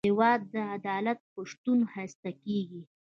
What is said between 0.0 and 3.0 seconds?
هېواد د عدالت په شتون ښایسته کېږي.